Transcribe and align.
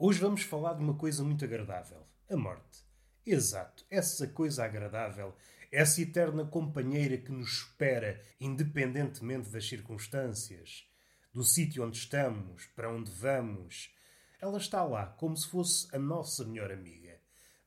Hoje 0.00 0.20
vamos 0.20 0.42
falar 0.42 0.74
de 0.74 0.80
uma 0.80 0.94
coisa 0.94 1.24
muito 1.24 1.44
agradável: 1.44 2.06
a 2.30 2.36
morte. 2.36 2.86
Exato, 3.26 3.84
essa 3.90 4.28
coisa 4.28 4.64
agradável, 4.64 5.34
essa 5.72 6.00
eterna 6.00 6.44
companheira 6.44 7.18
que 7.18 7.32
nos 7.32 7.48
espera, 7.48 8.22
independentemente 8.40 9.50
das 9.50 9.68
circunstâncias, 9.68 10.88
do 11.34 11.42
sítio 11.42 11.84
onde 11.84 11.98
estamos, 11.98 12.66
para 12.76 12.88
onde 12.88 13.10
vamos. 13.10 13.92
Ela 14.40 14.58
está 14.58 14.84
lá, 14.84 15.04
como 15.04 15.36
se 15.36 15.48
fosse 15.48 15.88
a 15.92 15.98
nossa 15.98 16.44
melhor 16.44 16.70
amiga. 16.70 17.18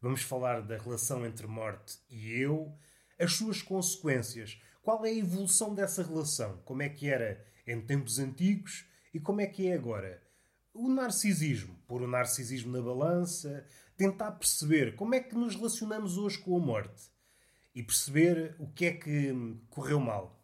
Vamos 0.02 0.22
falar 0.22 0.62
da 0.62 0.77
relação 0.77 1.26
entre 1.26 1.46
morte 1.48 2.00
e 2.10 2.32
eu, 2.32 2.74
as 3.20 3.34
suas 3.34 3.62
consequências, 3.62 4.58
qual 4.82 5.05
é 5.05 5.10
a 5.10 5.13
evolução 5.13 5.76
dessa 5.76 6.02
relação, 6.02 6.62
como 6.63 6.82
é 6.82 6.88
que 6.88 7.10
era 7.10 7.46
em 7.68 7.82
tempos 7.82 8.20
antigos 8.20 8.86
e 9.13 9.20
como 9.20 9.41
é 9.41 9.48
que 9.48 9.68
é 9.68 9.74
agora. 9.74 10.30
O 10.74 10.88
narcisismo, 10.88 11.78
pôr 11.86 12.02
o 12.02 12.08
narcisismo 12.08 12.72
na 12.72 12.82
balança, 12.82 13.66
tentar 13.98 14.32
perceber 14.32 14.96
como 14.96 15.14
é 15.14 15.20
que 15.20 15.36
nos 15.36 15.56
relacionamos 15.56 16.18
hoje 16.18 16.38
com 16.38 16.56
a 16.56 16.60
morte 16.60 17.12
e 17.76 17.84
perceber 17.84 18.56
o 18.58 18.68
que 18.68 18.86
é 18.86 18.94
que 18.94 19.34
correu 19.70 20.00
mal. 20.00 20.42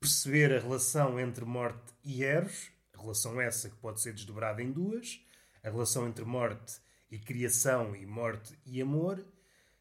Perceber 0.00 0.50
a 0.54 0.60
relação 0.60 1.20
entre 1.20 1.44
morte 1.44 1.92
e 2.02 2.24
Eros, 2.24 2.70
relação 2.94 3.38
essa 3.38 3.68
que 3.68 3.76
pode 3.76 4.00
ser 4.00 4.14
desdobrada 4.14 4.62
em 4.62 4.72
duas, 4.72 5.20
a 5.62 5.68
relação 5.68 6.08
entre 6.08 6.24
morte 6.24 6.80
e 7.10 7.18
criação 7.18 7.94
e 7.94 8.06
morte 8.06 8.58
e 8.64 8.80
amor, 8.80 9.24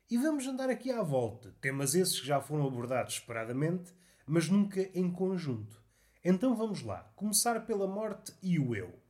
e 0.09 0.17
vamos 0.17 0.45
andar 0.45 0.69
aqui 0.69 0.91
à 0.91 1.01
volta, 1.01 1.55
temas 1.61 1.95
esses 1.95 2.19
que 2.19 2.27
já 2.27 2.41
foram 2.41 2.67
abordados 2.67 3.15
separadamente, 3.15 3.93
mas 4.27 4.49
nunca 4.49 4.81
em 4.93 5.09
conjunto. 5.09 5.81
Então 6.23 6.53
vamos 6.53 6.83
lá, 6.83 7.11
começar 7.15 7.65
pela 7.65 7.87
morte 7.87 8.33
e 8.41 8.59
o 8.59 8.75
eu. 8.75 9.02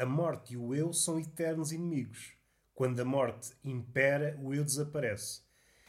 A 0.00 0.06
morte 0.06 0.54
e 0.54 0.56
o 0.56 0.74
eu 0.74 0.94
são 0.94 1.20
eternos 1.20 1.72
inimigos. 1.72 2.32
Quando 2.72 2.98
a 3.00 3.04
morte 3.04 3.52
impera, 3.62 4.34
o 4.42 4.54
eu 4.54 4.64
desaparece. 4.64 5.42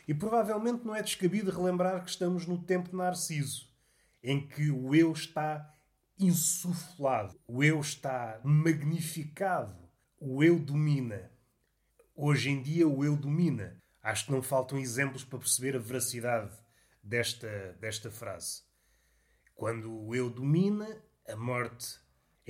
E 0.05 0.13
provavelmente 0.13 0.83
não 0.83 0.93
é 0.93 1.01
descabido 1.01 1.49
relembrar 1.49 2.03
que 2.03 2.09
estamos 2.09 2.45
no 2.45 2.61
tempo 2.61 2.89
de 2.89 2.95
Narciso, 2.97 3.73
em 4.21 4.45
que 4.45 4.69
o 4.69 4.93
eu 4.93 5.13
está 5.13 5.73
insuflado, 6.19 7.39
o 7.47 7.63
eu 7.63 7.79
está 7.79 8.41
magnificado, 8.43 9.89
o 10.19 10.43
eu 10.43 10.59
domina. 10.59 11.31
Hoje 12.13 12.49
em 12.49 12.61
dia, 12.61 12.85
o 12.85 13.05
eu 13.05 13.15
domina. 13.15 13.81
Acho 14.03 14.25
que 14.25 14.33
não 14.33 14.43
faltam 14.43 14.77
exemplos 14.77 15.23
para 15.23 15.39
perceber 15.39 15.77
a 15.77 15.79
veracidade 15.79 16.51
desta, 17.01 17.77
desta 17.79 18.11
frase. 18.11 18.63
Quando 19.55 19.89
o 19.89 20.13
eu 20.13 20.29
domina, 20.29 21.01
a 21.25 21.37
morte 21.37 21.97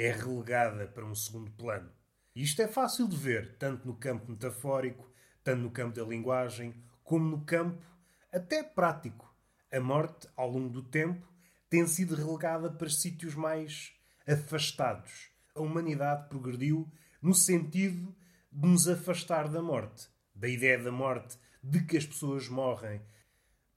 é 0.02 0.11
relegada 0.11 0.88
para 0.88 1.05
um 1.05 1.13
segundo 1.13 1.52
plano. 1.52 1.91
Isto 2.35 2.63
é 2.63 2.67
fácil 2.67 3.07
de 3.07 3.16
ver, 3.16 3.55
tanto 3.59 3.85
no 3.85 3.95
campo 3.95 4.31
metafórico, 4.31 5.07
tanto 5.44 5.61
no 5.61 5.69
campo 5.69 5.95
da 5.95 6.03
linguagem, 6.03 6.73
como 7.03 7.30
no 7.30 7.45
campo 7.45 7.85
até 8.33 8.63
prático. 8.63 9.31
A 9.72 9.79
morte, 9.79 10.27
ao 10.35 10.49
longo 10.49 10.69
do 10.69 10.81
tempo, 10.81 11.27
tem 11.69 11.85
sido 11.85 12.16
relegada 12.16 12.72
para 12.72 12.89
sítios 12.89 13.35
mais 13.35 13.94
afastados. 14.27 15.29
A 15.53 15.61
humanidade 15.61 16.29
progrediu 16.29 16.91
no 17.22 17.35
sentido 17.35 18.16
de 18.52 18.67
nos 18.67 18.88
afastar 18.88 19.47
da 19.49 19.61
morte, 19.61 20.09
da 20.33 20.47
ideia 20.47 20.81
da 20.81 20.91
morte, 20.91 21.38
de 21.63 21.85
que 21.85 21.95
as 21.95 22.07
pessoas 22.07 22.49
morrem. 22.49 23.00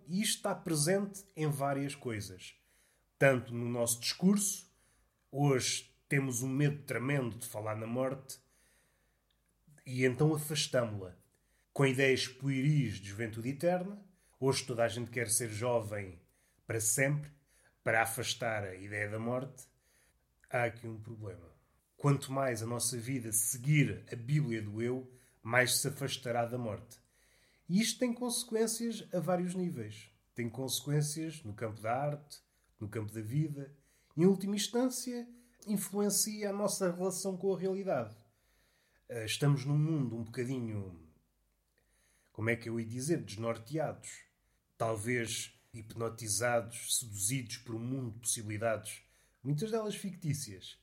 E 0.07 0.23
isto 0.23 0.37
está 0.37 0.55
presente 0.55 1.23
em 1.37 1.51
várias 1.51 1.95
coisas. 1.95 2.55
Tanto 3.19 3.53
no 3.53 3.69
nosso 3.69 4.01
discurso, 4.01 4.67
hoje 5.31 5.94
temos 6.09 6.43
um 6.43 6.49
medo 6.49 6.83
tremendo 6.85 7.39
de 7.39 7.47
falar 7.47 7.77
na 7.77 7.87
morte, 7.87 8.39
e 9.87 10.05
então 10.05 10.35
afastámo-la. 10.35 11.17
Com 11.73 11.85
ideias 11.85 12.29
pueris 12.29 12.95
de 12.95 13.09
juventude 13.09 13.49
eterna, 13.51 14.01
hoje 14.39 14.65
toda 14.65 14.85
a 14.85 14.89
gente 14.89 15.11
quer 15.11 15.29
ser 15.29 15.51
jovem 15.51 16.21
para 16.67 16.81
sempre, 16.81 17.31
para 17.83 18.03
afastar 18.03 18.65
a 18.65 18.75
ideia 18.75 19.11
da 19.11 19.19
morte. 19.19 19.67
Há 20.49 20.65
aqui 20.65 20.87
um 20.87 21.01
problema. 21.01 21.53
Quanto 21.97 22.33
mais 22.33 22.63
a 22.63 22.67
nossa 22.67 22.97
vida 22.97 23.33
seguir 23.33 24.05
a 24.11 24.17
Bíblia 24.17 24.63
do 24.63 24.81
eu, 24.81 25.11
mais 25.43 25.77
se 25.77 25.89
afastará 25.89 26.47
da 26.47 26.57
morte. 26.57 26.99
E 27.69 27.81
isto 27.81 27.99
tem 27.99 28.13
consequências 28.13 29.07
a 29.13 29.21
vários 29.21 29.55
níveis. 29.55 30.11
Tem 30.35 30.49
consequências 30.49 31.43
no 31.43 31.55
campo 31.55 31.81
da 31.81 31.95
arte, 31.95 32.41
no 32.79 32.89
campo 32.89 33.13
da 33.13 33.21
vida. 33.21 33.75
Em 34.17 34.27
última 34.27 34.55
instância, 34.55 35.29
influencia 35.67 36.51
a 36.51 36.53
nossa 36.53 36.91
relação 36.91 37.37
com 37.37 37.55
a 37.55 37.59
realidade. 37.59 38.17
Eh, 39.09 39.25
estamos 39.25 39.65
num 39.65 39.79
mundo 39.79 40.17
um 40.17 40.25
bocadinho. 40.25 40.99
Como 42.33 42.51
é 42.51 42.57
que 42.57 42.69
eu 42.69 42.81
ia 42.81 42.87
dizer? 42.87 43.23
Desnorteados. 43.23 44.23
Talvez 44.77 45.55
hipnotizados, 45.73 46.99
seduzidos 46.99 47.59
por 47.59 47.75
um 47.75 47.81
mundo 47.81 48.13
de 48.13 48.21
possibilidades, 48.21 49.03
muitas 49.43 49.71
delas 49.71 49.95
fictícias. 49.95 50.79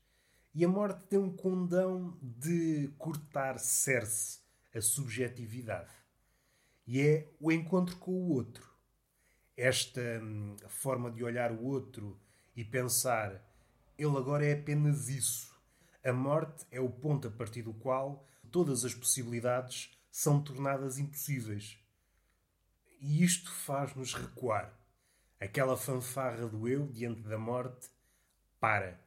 E 0.53 0.65
a 0.65 0.67
morte 0.67 1.05
tem 1.05 1.17
um 1.17 1.33
condão 1.33 2.17
de 2.21 2.89
cortar 2.97 3.57
cerce 3.57 4.39
a 4.75 4.81
subjetividade. 4.81 5.91
E 6.85 6.99
é 6.99 7.31
o 7.39 7.51
encontro 7.51 7.95
com 7.97 8.11
o 8.11 8.29
outro. 8.29 8.69
Esta 9.55 10.01
hum, 10.21 10.57
forma 10.67 11.09
de 11.09 11.23
olhar 11.23 11.51
o 11.51 11.63
outro 11.63 12.19
e 12.55 12.65
pensar, 12.65 13.41
ele 14.03 14.17
agora 14.17 14.45
é 14.45 14.53
apenas 14.53 15.09
isso 15.09 15.51
a 16.03 16.11
morte 16.11 16.65
é 16.71 16.79
o 16.79 16.89
ponto 16.89 17.27
a 17.27 17.31
partir 17.31 17.61
do 17.61 17.73
qual 17.75 18.25
todas 18.49 18.83
as 18.83 18.93
possibilidades 18.93 19.95
são 20.11 20.41
tornadas 20.41 20.97
impossíveis. 20.97 21.77
E 22.99 23.23
isto 23.23 23.51
faz-nos 23.51 24.13
recuar. 24.13 24.73
Aquela 25.39 25.77
fanfarra 25.77 26.47
do 26.47 26.67
eu 26.67 26.87
diante 26.87 27.21
da 27.21 27.37
morte 27.37 27.89
para. 28.59 28.99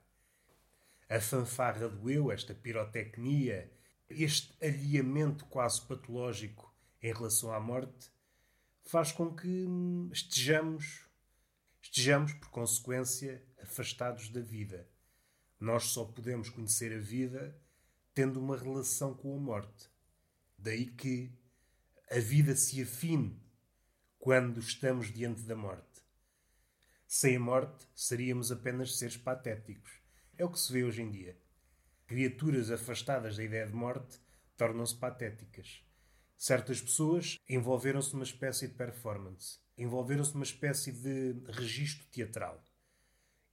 A 1.09 1.21
fanfarra 1.21 1.88
do 1.88 2.09
eu, 2.09 2.31
esta 2.31 2.55
pirotecnia, 2.55 3.71
este 4.09 4.55
alinhamento 4.65 5.44
quase 5.47 5.82
patológico 5.82 6.72
em 7.03 7.12
relação 7.12 7.53
à 7.53 7.59
morte, 7.59 8.11
faz 8.84 9.11
com 9.11 9.34
que 9.34 9.65
hum, 9.66 10.11
estejamos, 10.12 11.06
estejamos 11.82 12.32
por 12.34 12.50
consequência, 12.50 13.44
afastados 13.65 14.29
da 14.29 14.41
vida. 14.41 14.89
Nós 15.59 15.85
só 15.85 16.05
podemos 16.05 16.49
conhecer 16.49 16.97
a 16.97 17.01
vida 17.01 17.61
tendo 18.15 18.41
uma 18.41 18.57
relação 18.57 19.15
com 19.15 19.37
a 19.37 19.41
morte. 19.41 19.91
Daí 20.57 20.87
que 20.87 21.33
a 22.11 22.19
vida 22.19 22.55
se 22.55 22.81
afine 22.81 23.43
quando 24.19 24.61
estamos 24.61 25.13
diante 25.13 25.43
da 25.43 25.57
morte. 25.57 26.03
Sem 27.07 27.37
a 27.37 27.41
morte, 27.41 27.87
seríamos 27.95 28.51
apenas 28.51 28.97
seres 28.97 29.17
patéticos. 29.17 29.93
É 30.37 30.45
o 30.45 30.51
que 30.51 30.59
se 30.59 30.73
vê 30.73 30.85
hoje 30.85 31.03
em 31.03 31.11
dia. 31.11 31.39
Criaturas 32.07 32.71
afastadas 32.71 33.37
da 33.37 33.45
ideia 33.45 33.67
de 33.67 33.73
morte 33.73 34.21
tornam-se 34.57 34.97
patéticas. 34.97 35.85
Certas 36.37 36.81
pessoas 36.81 37.39
envolveram-se 37.49 38.13
numa 38.13 38.25
espécie 38.25 38.69
de 38.69 38.75
performance, 38.75 39.59
envolveram-se 39.79 40.35
numa 40.35 40.45
espécie 40.45 40.93
de 40.93 41.35
registro 41.53 42.07
teatral. 42.09 42.63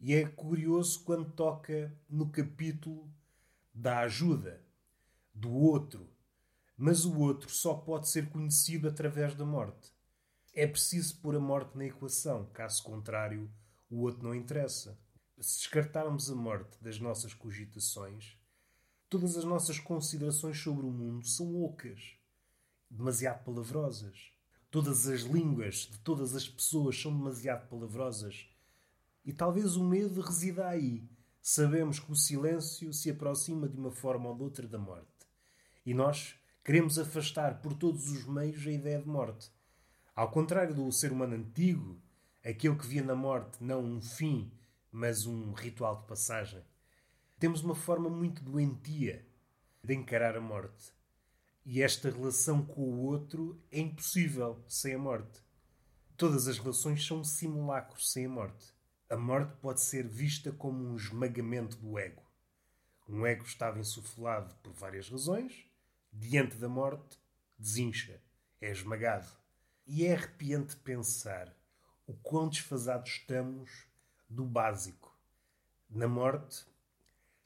E 0.03 0.15
é 0.15 0.25
curioso 0.25 1.03
quando 1.03 1.31
toca 1.31 1.95
no 2.09 2.27
capítulo 2.31 3.07
da 3.71 3.99
ajuda, 3.99 4.59
do 5.31 5.51
outro. 5.53 6.09
Mas 6.75 7.05
o 7.05 7.19
outro 7.19 7.51
só 7.51 7.75
pode 7.75 8.09
ser 8.09 8.27
conhecido 8.31 8.87
através 8.87 9.35
da 9.35 9.45
morte. 9.45 9.91
É 10.55 10.65
preciso 10.65 11.17
pôr 11.17 11.35
a 11.35 11.39
morte 11.39 11.77
na 11.77 11.85
equação, 11.85 12.49
caso 12.51 12.81
contrário, 12.81 13.47
o 13.91 13.99
outro 13.99 14.23
não 14.23 14.33
interessa. 14.33 14.97
Se 15.39 15.59
descartarmos 15.59 16.31
a 16.31 16.35
morte 16.35 16.81
das 16.81 16.99
nossas 16.99 17.35
cogitações, 17.35 18.35
todas 19.07 19.37
as 19.37 19.43
nossas 19.43 19.79
considerações 19.79 20.57
sobre 20.59 20.83
o 20.83 20.91
mundo 20.91 21.27
são 21.27 21.63
ocas, 21.63 22.15
demasiado 22.89 23.43
palavrosas. 23.43 24.31
Todas 24.71 25.07
as 25.07 25.21
línguas 25.21 25.87
de 25.91 25.99
todas 25.99 26.35
as 26.35 26.49
pessoas 26.49 26.99
são 26.99 27.15
demasiado 27.15 27.67
palavrosas 27.69 28.47
e 29.23 29.33
talvez 29.33 29.75
o 29.75 29.83
medo 29.83 30.21
resida 30.21 30.67
aí. 30.67 31.09
Sabemos 31.41 31.99
que 31.99 32.11
o 32.11 32.15
silêncio 32.15 32.93
se 32.93 33.09
aproxima 33.09 33.67
de 33.67 33.77
uma 33.77 33.91
forma 33.91 34.29
ou 34.29 34.35
de 34.35 34.43
outra 34.43 34.67
da 34.67 34.77
morte. 34.77 35.07
E 35.85 35.93
nós 35.93 36.35
queremos 36.63 36.99
afastar 36.99 37.61
por 37.61 37.73
todos 37.73 38.09
os 38.09 38.25
meios 38.27 38.65
a 38.65 38.71
ideia 38.71 38.99
de 38.99 39.07
morte. 39.07 39.51
Ao 40.15 40.29
contrário 40.29 40.75
do 40.75 40.91
ser 40.91 41.11
humano 41.11 41.35
antigo, 41.35 41.99
aquele 42.43 42.75
que 42.75 42.85
via 42.85 43.03
na 43.03 43.15
morte 43.15 43.63
não 43.63 43.83
um 43.83 44.01
fim, 44.01 44.51
mas 44.91 45.25
um 45.25 45.53
ritual 45.53 46.01
de 46.01 46.07
passagem, 46.07 46.61
temos 47.39 47.63
uma 47.63 47.73
forma 47.73 48.09
muito 48.09 48.43
doentia 48.43 49.25
de 49.83 49.95
encarar 49.95 50.37
a 50.37 50.41
morte. 50.41 50.93
E 51.65 51.81
esta 51.81 52.09
relação 52.09 52.63
com 52.63 52.81
o 52.81 53.05
outro 53.05 53.59
é 53.71 53.79
impossível 53.79 54.63
sem 54.67 54.93
a 54.93 54.99
morte. 54.99 55.39
Todas 56.17 56.47
as 56.47 56.59
relações 56.59 57.05
são 57.05 57.21
um 57.21 57.23
simulacro 57.23 57.99
sem 57.99 58.25
a 58.25 58.29
morte. 58.29 58.80
A 59.11 59.17
morte 59.17 59.51
pode 59.57 59.81
ser 59.81 60.07
vista 60.07 60.53
como 60.53 60.87
um 60.87 60.95
esmagamento 60.95 61.75
do 61.75 61.99
ego. 61.99 62.23
Um 63.09 63.25
ego 63.25 63.43
estava 63.43 63.77
insuflado 63.77 64.55
por 64.63 64.71
várias 64.71 65.09
razões, 65.09 65.65
diante 66.13 66.55
da 66.55 66.69
morte, 66.69 67.19
desincha, 67.59 68.21
é 68.61 68.71
esmagado. 68.71 69.27
E 69.85 70.05
é 70.05 70.13
arrepiante 70.13 70.77
pensar 70.77 71.53
o 72.07 72.13
quão 72.13 72.47
desfasados 72.47 73.09
estamos 73.09 73.85
do 74.29 74.45
básico. 74.45 75.13
Na 75.89 76.07
morte, 76.07 76.65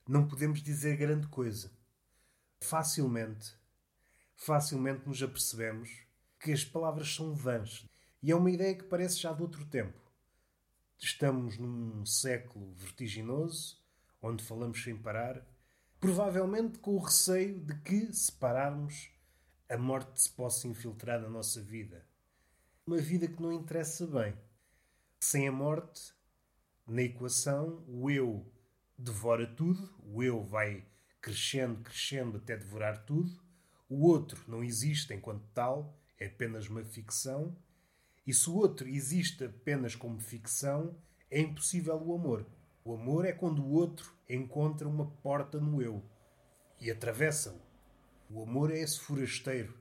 não 0.08 0.28
podemos 0.28 0.62
dizer 0.62 0.96
grande 0.96 1.28
coisa. 1.30 1.72
Facilmente, 2.62 3.56
facilmente 4.36 5.08
nos 5.08 5.20
apercebemos 5.24 5.90
que 6.40 6.52
as 6.52 6.64
palavras 6.64 7.12
são 7.12 7.34
vãs. 7.34 7.90
E 8.22 8.30
é 8.30 8.36
uma 8.36 8.52
ideia 8.52 8.76
que 8.76 8.84
parece 8.84 9.18
já 9.18 9.34
de 9.34 9.42
outro 9.42 9.66
tempo. 9.66 10.05
Estamos 10.98 11.58
num 11.58 12.06
século 12.06 12.74
vertiginoso, 12.74 13.78
onde 14.22 14.44
falamos 14.44 14.82
sem 14.82 14.96
parar, 14.96 15.46
provavelmente 16.00 16.80
com 16.80 16.96
o 16.96 17.00
receio 17.00 17.60
de 17.60 17.76
que, 17.82 18.12
se 18.14 18.32
pararmos, 18.32 19.10
a 19.70 19.78
morte 19.78 20.22
se 20.22 20.30
possa 20.30 20.68
infiltrar 20.68 21.22
na 21.22 21.30
nossa 21.30 21.62
vida. 21.62 22.06
Uma 22.88 22.98
vida 22.98 23.28
que 23.28 23.42
não 23.42 23.52
interessa 23.52 24.08
bem. 24.08 24.38
Sem 25.20 25.48
a 25.48 25.52
morte, 25.52 26.14
na 26.88 27.02
equação, 27.02 27.84
o 27.88 28.10
eu 28.10 28.46
devora 28.98 29.46
tudo, 29.46 29.94
o 30.02 30.24
eu 30.24 30.44
vai 30.44 30.86
crescendo, 31.22 31.82
crescendo 31.82 32.38
até 32.38 32.56
devorar 32.56 33.06
tudo, 33.06 33.44
o 33.90 34.06
outro 34.08 34.44
não 34.48 34.64
existe 34.64 35.14
enquanto 35.14 35.46
tal, 35.54 36.00
é 36.18 36.28
apenas 36.28 36.70
uma 36.70 36.84
ficção, 36.84 37.56
e 38.26 38.34
se 38.34 38.50
o 38.50 38.56
outro 38.56 38.88
existe 38.88 39.46
apenas 39.46 39.96
como 39.96 40.20
ficção, 40.20 40.98
é 41.30 41.40
impossível 41.40 41.96
o 41.96 42.16
amor. 42.16 42.46
O 42.84 42.94
amor 42.94 43.26
é 43.26 43.32
quando 43.32 43.64
o 43.64 43.72
outro 43.72 44.14
encontra 44.28 44.88
uma 44.88 45.06
porta 45.06 45.60
no 45.60 45.82
eu 45.82 46.04
e 46.80 46.90
atravessa-o. 46.90 47.62
O 48.30 48.44
amor 48.44 48.72
é 48.72 48.80
esse 48.80 49.00
forasteiro 49.00 49.78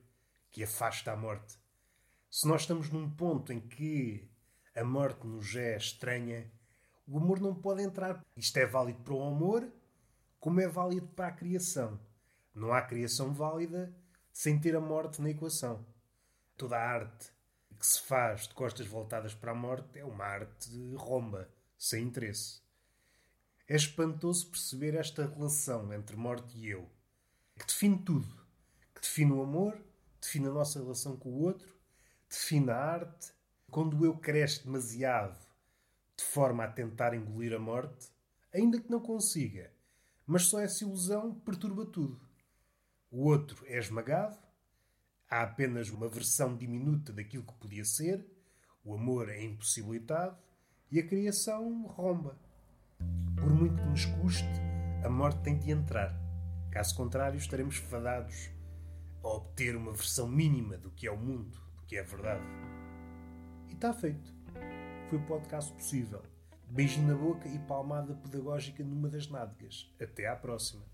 que 0.51 0.63
afasta 0.63 1.13
a 1.13 1.17
morte. 1.17 1.59
Se 2.31 2.47
nós 2.47 2.63
estamos 2.63 2.91
num 2.91 3.09
ponto 3.09 3.53
em 3.53 3.61
que 3.61 4.29
a 4.75 4.85
morte 4.85 5.27
nos 5.27 5.55
é 5.55 5.77
estranha, 5.77 6.51
o 7.07 7.19
amor 7.19 7.41
não 7.41 7.55
pode 7.55 7.83
entrar. 7.83 8.25
Isto 8.37 8.59
é 8.59 8.67
válido 8.67 9.01
para 9.03 9.15
o 9.15 9.23
amor, 9.23 9.73
como 10.39 10.61
é 10.61 10.69
válido 10.69 11.07
para 11.09 11.29
a 11.29 11.33
criação. 11.33 11.99
Não 12.55 12.73
há 12.73 12.83
criação 12.83 13.33
válida 13.33 13.95
sem 14.33 14.59
ter 14.59 14.77
a 14.77 14.81
morte 14.81 15.23
na 15.23 15.31
equação. 15.31 15.87
Toda 16.57 16.77
a 16.77 16.83
arte 16.83 17.33
que 17.79 17.87
se 17.87 18.01
faz 18.01 18.49
de 18.49 18.55
costas 18.55 18.87
voltadas 18.87 19.35
para 19.35 19.53
a 19.53 19.55
morte 19.55 19.99
é 19.99 20.05
uma 20.05 20.25
arte 20.25 20.95
romba, 20.95 21.49
sem 21.79 22.05
interesse. 22.05 22.61
É 23.69 23.77
espantoso 23.77 24.49
perceber 24.49 24.95
esta 24.95 25.27
relação 25.27 25.93
entre 25.93 26.17
morte 26.17 26.57
e 26.59 26.69
eu, 26.69 26.89
que 27.59 27.67
define 27.67 27.99
tudo, 27.99 28.29
que 28.95 29.01
define 29.01 29.33
o 29.33 29.43
amor, 29.43 29.79
define 30.21 30.49
a 30.49 30.53
nossa 30.53 30.79
relação 30.79 31.17
com 31.17 31.31
o 31.31 31.43
outro, 31.43 31.75
define 32.29 32.71
a 32.71 32.77
arte. 32.77 33.33
Quando 33.71 33.99
o 33.99 34.05
eu 34.05 34.17
cresce 34.17 34.65
demasiado 34.65 35.39
de 36.17 36.25
forma 36.25 36.65
a 36.65 36.71
tentar 36.71 37.15
engolir 37.15 37.55
a 37.55 37.59
morte, 37.59 38.09
ainda 38.53 38.81
que 38.81 38.91
não 38.91 39.01
consiga, 39.01 39.73
mas 40.27 40.47
só 40.47 40.61
essa 40.61 40.85
ilusão 40.85 41.35
perturba 41.41 41.85
tudo. 41.85 42.21
O 43.11 43.25
outro 43.25 43.65
é 43.67 43.79
esmagado, 43.79 44.39
há 45.35 45.43
apenas 45.43 45.91
uma 45.91 46.07
versão 46.07 46.57
diminuta 46.57 47.13
daquilo 47.13 47.43
que 47.43 47.55
podia 47.55 47.85
ser, 47.85 48.25
o 48.85 48.95
amor 48.95 49.29
é 49.29 49.43
impossibilitado 49.43 50.39
e 50.93 51.01
a 51.01 51.07
criação 51.07 51.87
romba. 51.87 52.39
Por 53.35 53.53
muito 53.53 53.83
que 53.83 53.89
nos 53.89 54.05
custe, 54.05 54.61
a 55.05 55.11
morte 55.11 55.43
tem 55.43 55.59
de 55.59 55.73
entrar. 55.73 56.17
Caso 56.71 56.95
contrário, 56.95 57.37
estaremos 57.37 57.79
fadados 57.79 58.49
a 59.25 59.29
obter 59.29 59.75
uma 59.75 59.91
versão 59.91 60.29
mínima 60.29 60.79
do 60.79 60.93
que 60.93 61.05
é 61.05 61.11
o 61.11 61.19
mundo, 61.19 61.59
do 61.79 61.83
que 61.83 61.97
é 61.97 62.01
a 62.01 62.05
verdade. 62.05 62.45
E 63.69 63.73
está 63.73 63.93
feito. 63.93 64.33
Foi 65.11 65.19
o 65.19 65.27
podcast 65.27 65.73
possível. 65.73 66.23
Beijinho 66.71 67.09
na 67.09 67.17
boca 67.17 67.49
e 67.49 67.59
palmada 67.59 68.15
pedagógica 68.15 68.85
numa 68.85 69.09
das 69.09 69.29
nádegas. 69.29 69.93
Até 70.01 70.29
à 70.29 70.37
próxima. 70.37 70.94